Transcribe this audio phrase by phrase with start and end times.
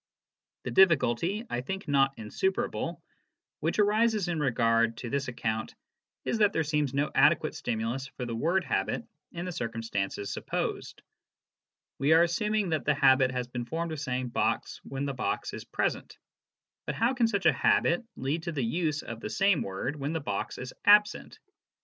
[0.63, 3.03] '"The difficulty I think not insuperable
[3.59, 5.75] which arises in regard to this account
[6.25, 11.03] is that there seems no adequate stimulus for the word habit in the circumstances supposed.
[11.99, 15.53] We are assuming that the habit has been formed of saying" box" when the box
[15.53, 16.17] is present;
[16.87, 20.13] but how can such a habit lead to the use of the same word when
[20.13, 21.37] the box is absent